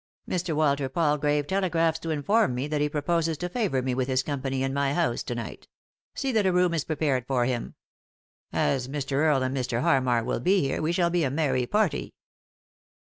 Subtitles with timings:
[0.27, 0.55] "Mr.
[0.55, 4.63] Walter Palgrave telegraphs to inform me that he proposes to favour me with his company
[4.63, 5.67] in my house to night.
[6.15, 7.75] See that a room is prepared for him.
[8.51, 9.11] As Mr.
[9.17, 9.81] Earle and Mr.
[9.81, 12.15] Harmar will be here, we shall be a merry party."